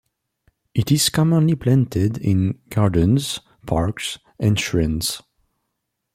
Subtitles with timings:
[0.73, 5.21] It is commonly planted in gardens, parks, and shrines.